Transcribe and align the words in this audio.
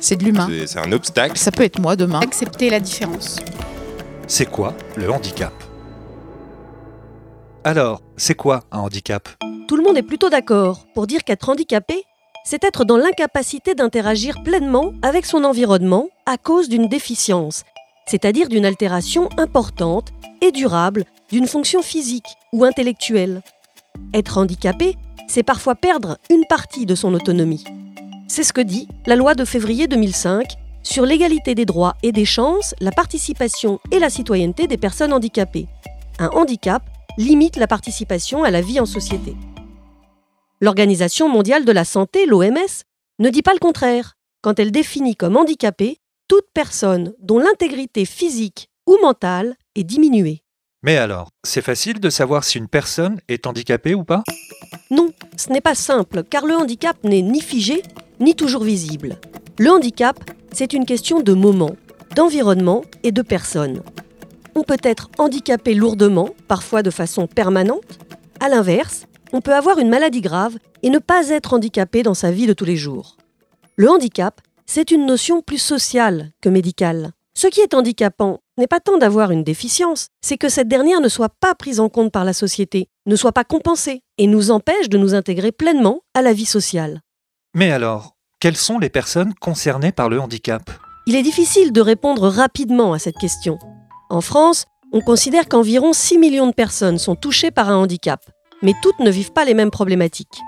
C'est 0.00 0.16
de 0.16 0.24
l'humain. 0.24 0.48
C'est- 0.66 0.78
un 0.78 0.92
obstacle. 0.92 1.36
Ça 1.38 1.50
peut 1.50 1.64
être 1.64 1.80
moi 1.80 1.96
demain. 1.96 2.20
Accepter 2.20 2.70
la 2.70 2.80
différence. 2.80 3.36
C'est 4.26 4.46
quoi 4.46 4.74
le 4.96 5.10
handicap? 5.10 5.52
Alors, 7.64 8.02
c'est 8.16 8.34
quoi 8.34 8.62
un 8.70 8.78
handicap? 8.80 9.28
Tout 9.66 9.76
le 9.76 9.82
monde 9.82 9.96
est 9.98 10.02
plutôt 10.02 10.30
d'accord 10.30 10.86
pour 10.94 11.06
dire 11.06 11.24
qu'être 11.24 11.48
handicapé, 11.48 12.04
c'est 12.44 12.64
être 12.64 12.84
dans 12.84 12.96
l'incapacité 12.96 13.74
d'interagir 13.74 14.42
pleinement 14.42 14.92
avec 15.02 15.26
son 15.26 15.44
environnement 15.44 16.08
à 16.24 16.38
cause 16.38 16.68
d'une 16.68 16.88
déficience, 16.88 17.64
c'est-à-dire 18.06 18.48
d'une 18.48 18.64
altération 18.64 19.28
importante 19.36 20.08
et 20.40 20.52
durable 20.52 21.04
d'une 21.30 21.46
fonction 21.46 21.82
physique 21.82 22.24
ou 22.52 22.64
intellectuelle. 22.64 23.42
Être 24.14 24.38
handicapé, 24.38 24.96
c'est 25.28 25.42
parfois 25.42 25.74
perdre 25.74 26.16
une 26.30 26.46
partie 26.48 26.86
de 26.86 26.94
son 26.94 27.12
autonomie. 27.12 27.64
C'est 28.30 28.44
ce 28.44 28.52
que 28.52 28.60
dit 28.60 28.88
la 29.06 29.16
loi 29.16 29.34
de 29.34 29.44
février 29.44 29.88
2005 29.88 30.46
sur 30.82 31.06
l'égalité 31.06 31.54
des 31.54 31.64
droits 31.64 31.96
et 32.02 32.12
des 32.12 32.26
chances, 32.26 32.74
la 32.78 32.92
participation 32.92 33.80
et 33.90 33.98
la 33.98 34.10
citoyenneté 34.10 34.66
des 34.66 34.76
personnes 34.76 35.14
handicapées. 35.14 35.66
Un 36.18 36.28
handicap 36.28 36.82
limite 37.16 37.56
la 37.56 37.66
participation 37.66 38.44
à 38.44 38.50
la 38.50 38.60
vie 38.60 38.80
en 38.80 38.86
société. 38.86 39.34
L'Organisation 40.60 41.28
mondiale 41.28 41.64
de 41.64 41.72
la 41.72 41.84
santé, 41.84 42.26
l'OMS, 42.26 42.84
ne 43.18 43.30
dit 43.30 43.42
pas 43.42 43.54
le 43.54 43.60
contraire 43.60 44.14
quand 44.42 44.58
elle 44.60 44.72
définit 44.72 45.16
comme 45.16 45.36
handicapé 45.36 45.98
toute 46.28 46.46
personne 46.52 47.14
dont 47.20 47.38
l'intégrité 47.38 48.04
physique 48.04 48.68
ou 48.86 48.98
mentale 49.02 49.56
est 49.74 49.84
diminuée. 49.84 50.42
Mais 50.82 50.96
alors, 50.96 51.30
c'est 51.44 51.62
facile 51.62 51.98
de 51.98 52.10
savoir 52.10 52.44
si 52.44 52.58
une 52.58 52.68
personne 52.68 53.20
est 53.26 53.46
handicapée 53.46 53.94
ou 53.94 54.04
pas? 54.04 54.22
Non, 54.90 55.10
ce 55.36 55.50
n'est 55.50 55.60
pas 55.60 55.74
simple, 55.74 56.22
car 56.22 56.46
le 56.46 56.56
handicap 56.56 57.02
n'est 57.02 57.22
ni 57.22 57.40
figé, 57.40 57.82
ni 58.20 58.34
toujours 58.34 58.64
visible. 58.64 59.18
Le 59.58 59.70
handicap, 59.70 60.18
c'est 60.52 60.72
une 60.72 60.86
question 60.86 61.20
de 61.20 61.32
moment, 61.32 61.76
d'environnement 62.14 62.82
et 63.02 63.12
de 63.12 63.22
personne. 63.22 63.82
On 64.54 64.62
peut 64.62 64.78
être 64.82 65.10
handicapé 65.18 65.74
lourdement, 65.74 66.30
parfois 66.48 66.82
de 66.82 66.90
façon 66.90 67.26
permanente. 67.26 67.98
À 68.40 68.48
l'inverse, 68.48 69.04
on 69.32 69.40
peut 69.40 69.54
avoir 69.54 69.78
une 69.78 69.88
maladie 69.88 70.20
grave 70.20 70.58
et 70.82 70.90
ne 70.90 70.98
pas 70.98 71.28
être 71.28 71.54
handicapé 71.54 72.02
dans 72.02 72.14
sa 72.14 72.30
vie 72.30 72.46
de 72.46 72.52
tous 72.52 72.64
les 72.64 72.76
jours. 72.76 73.16
Le 73.76 73.88
handicap, 73.88 74.40
c'est 74.66 74.90
une 74.90 75.06
notion 75.06 75.42
plus 75.42 75.58
sociale 75.58 76.30
que 76.40 76.48
médicale. 76.48 77.12
Ce 77.34 77.46
qui 77.46 77.60
est 77.60 77.74
handicapant 77.74 78.40
n'est 78.56 78.66
pas 78.66 78.80
tant 78.80 78.98
d'avoir 78.98 79.30
une 79.30 79.44
déficience, 79.44 80.08
c'est 80.22 80.38
que 80.38 80.48
cette 80.48 80.66
dernière 80.66 81.00
ne 81.00 81.08
soit 81.08 81.32
pas 81.40 81.54
prise 81.54 81.78
en 81.78 81.88
compte 81.88 82.10
par 82.10 82.24
la 82.24 82.32
société, 82.32 82.88
ne 83.06 83.14
soit 83.14 83.32
pas 83.32 83.44
compensée 83.44 84.02
et 84.18 84.26
nous 84.26 84.50
empêche 84.50 84.88
de 84.88 84.98
nous 84.98 85.14
intégrer 85.14 85.52
pleinement 85.52 86.00
à 86.14 86.22
la 86.22 86.32
vie 86.32 86.46
sociale. 86.46 87.00
Mais 87.54 87.72
alors, 87.72 88.14
quelles 88.40 88.56
sont 88.56 88.78
les 88.78 88.90
personnes 88.90 89.32
concernées 89.34 89.92
par 89.92 90.10
le 90.10 90.20
handicap? 90.20 90.70
Il 91.06 91.16
est 91.16 91.22
difficile 91.22 91.72
de 91.72 91.80
répondre 91.80 92.28
rapidement 92.28 92.92
à 92.92 92.98
cette 92.98 93.16
question. 93.16 93.58
En 94.10 94.20
France, 94.20 94.66
on 94.92 95.00
considère 95.00 95.48
qu'environ 95.48 95.94
6 95.94 96.18
millions 96.18 96.46
de 96.46 96.52
personnes 96.52 96.98
sont 96.98 97.16
touchées 97.16 97.50
par 97.50 97.70
un 97.70 97.76
handicap, 97.76 98.20
mais 98.62 98.74
toutes 98.82 98.98
ne 99.00 99.10
vivent 99.10 99.32
pas 99.32 99.46
les 99.46 99.54
mêmes 99.54 99.70
problématiques. 99.70 100.38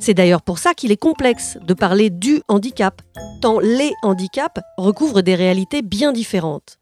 C'est 0.00 0.14
d'ailleurs 0.14 0.42
pour 0.42 0.58
ça 0.58 0.74
qu'il 0.74 0.90
est 0.90 0.96
complexe 0.96 1.58
de 1.62 1.74
parler 1.74 2.10
du 2.10 2.42
handicap, 2.48 3.00
tant 3.40 3.60
les 3.60 3.92
handicaps 4.02 4.60
recouvrent 4.76 5.22
des 5.22 5.36
réalités 5.36 5.80
bien 5.80 6.12
différentes. 6.12 6.78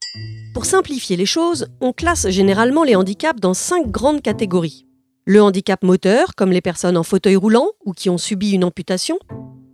Pour 0.55 0.65
simplifier 0.65 1.19
les 1.19 1.27
choses, 1.27 1.69
on 1.83 1.93
classe 1.93 2.29
généralement 2.31 2.83
les 2.83 2.97
handicaps 2.97 3.41
dans 3.41 3.55
cinq 3.55 3.91
grandes 3.91 4.23
catégories. 4.23 4.87
Le 5.27 5.43
handicap 5.43 5.85
moteur, 5.85 6.35
comme 6.35 6.51
les 6.51 6.63
personnes 6.63 6.97
en 6.97 7.03
fauteuil 7.03 7.37
roulant 7.37 7.69
ou 7.85 7.93
qui 7.93 8.09
ont 8.09 8.19
subi 8.19 8.53
une 8.53 8.65
amputation. 8.65 9.19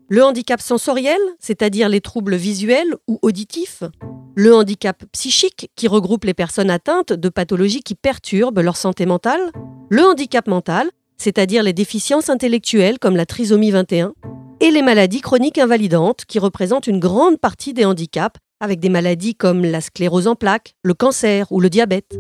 Le 0.09 0.23
handicap 0.23 0.61
sensoriel, 0.61 1.19
c'est-à-dire 1.41 1.89
les 1.89 2.01
troubles 2.01 2.37
visuels 2.37 2.95
ou 3.09 3.19
auditifs. 3.23 3.83
Le 4.37 4.55
handicap 4.55 5.03
psychique, 5.11 5.69
qui 5.75 5.89
regroupe 5.89 6.25
les 6.25 6.35
personnes 6.35 6.71
atteintes 6.71 7.13
de 7.13 7.29
pathologies 7.29 7.83
qui 7.83 7.97
perturbent 7.97 8.61
leur 8.61 8.77
santé 8.77 9.05
mentale. 9.05 9.51
Le 9.89 10.05
handicap 10.05 10.47
mental, 10.47 10.91
c'est-à-dire 11.19 11.65
les 11.65 11.73
déficiences 11.73 12.31
intellectuelles 12.31 13.01
comme 13.01 13.17
la 13.17 13.27
trisomie 13.27 13.73
21. 13.73 14.15
Et 14.61 14.71
les 14.71 14.83
maladies 14.83 15.23
chroniques 15.23 15.59
invalidantes, 15.59 16.25
qui 16.25 16.39
représentent 16.39 16.87
une 16.87 17.01
grande 17.01 17.39
partie 17.41 17.75
des 17.75 17.85
handicaps, 17.85 18.39
avec 18.61 18.79
des 18.79 18.89
maladies 18.89 19.35
comme 19.35 19.65
la 19.65 19.81
sclérose 19.81 20.29
en 20.29 20.37
plaques, 20.37 20.77
le 20.85 20.95
cancer 20.95 21.51
ou 21.51 21.61
le 21.61 21.69
diabète. 21.69 22.17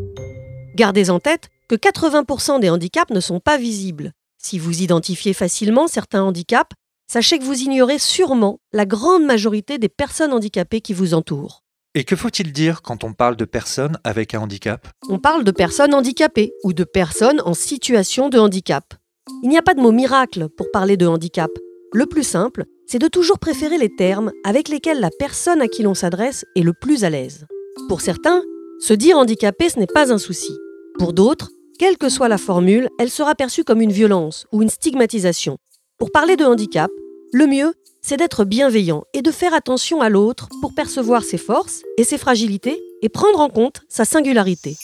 Gardez 0.75 1.09
en 1.09 1.21
tête 1.21 1.51
que 1.69 1.77
80% 1.77 2.59
des 2.59 2.69
handicaps 2.69 3.15
ne 3.15 3.21
sont 3.21 3.39
pas 3.39 3.59
visibles. 3.59 4.11
Si 4.39 4.59
vous 4.59 4.83
identifiez 4.83 5.35
facilement 5.35 5.87
certains 5.87 6.25
handicaps, 6.25 6.75
sachez 7.07 7.39
que 7.39 7.45
vous 7.45 7.61
ignorez 7.61 7.99
sûrement 7.99 8.59
la 8.73 8.87
grande 8.87 9.25
majorité 9.25 9.79
des 9.79 9.89
personnes 9.89 10.33
handicapées 10.33 10.81
qui 10.81 10.93
vous 10.93 11.15
entourent. 11.15 11.63
Et 11.95 12.05
que 12.05 12.17
faut-il 12.17 12.53
dire 12.53 12.83
quand 12.83 13.05
on 13.05 13.15
parle 13.15 13.37
de 13.37 13.47
personnes 13.47 13.99
avec 14.05 14.35
un 14.35 14.41
handicap? 14.41 14.87
On 15.09 15.19
parle 15.19 15.45
de 15.45 15.51
personnes 15.51 15.95
handicapées 15.95 16.53
ou 16.63 16.73
de 16.73 16.85
personnes 16.85 17.41
en 17.47 17.55
situation 17.55 18.29
de 18.29 18.39
handicap. 18.39 18.95
Il 19.43 19.49
n'y 19.49 19.57
a 19.57 19.63
pas 19.63 19.75
de 19.75 19.81
mot 19.81 19.93
miracle 19.93 20.49
pour 20.57 20.71
parler 20.71 20.97
de 20.97 21.07
handicap. 21.07 21.51
Le 21.93 22.05
plus 22.05 22.23
simple, 22.23 22.65
c'est 22.87 22.99
de 22.99 23.09
toujours 23.09 23.39
préférer 23.39 23.79
les 23.79 23.95
termes 23.95 24.31
avec 24.45 24.69
lesquels 24.69 25.01
la 25.01 25.11
personne 25.19 25.63
à 25.63 25.69
qui 25.69 25.83
l'on 25.83 25.95
s'adresse 25.95 26.45
est 26.55 26.63
le 26.63 26.75
plus 26.75 27.05
à 27.05 27.11
l'aise. 27.11 27.47
Pour 27.89 28.03
certains, 28.03 28.43
se 28.79 28.93
dire 28.93 29.17
handicapé, 29.17 29.71
ce 29.71 29.79
n'est 29.79 29.87
pas 29.87 30.13
un 30.13 30.19
souci. 30.19 30.53
Pour 30.99 31.15
d'autres, 31.15 31.51
quelle 31.79 31.97
que 31.97 32.09
soit 32.09 32.29
la 32.29 32.39
formule, 32.39 32.89
elle 32.99 33.11
sera 33.11 33.35
perçue 33.35 33.65
comme 33.65 33.81
une 33.81 33.93
violence 33.93 34.47
ou 34.53 34.63
une 34.63 34.69
stigmatisation. 34.69 35.57
Pour 35.99 36.11
parler 36.13 36.37
de 36.37 36.45
handicap, 36.45 36.91
le 37.33 37.47
mieux, 37.47 37.73
c'est 38.03 38.19
d'être 38.19 38.45
bienveillant 38.45 39.05
et 39.15 39.23
de 39.23 39.31
faire 39.31 39.55
attention 39.55 40.03
à 40.03 40.11
l'autre 40.11 40.51
pour 40.61 40.75
percevoir 40.75 41.23
ses 41.23 41.39
forces 41.39 41.81
et 41.97 42.05
ses 42.05 42.19
fragilités 42.19 42.79
et 43.01 43.09
prendre 43.09 43.41
en 43.41 43.49
compte 43.49 43.81
sa 43.89 44.05
singularité. 44.05 44.77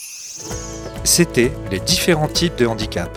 C'était 1.03 1.51
les 1.69 1.79
différents 1.79 2.27
types 2.27 2.55
de 2.55 2.65
handicap. 2.65 3.15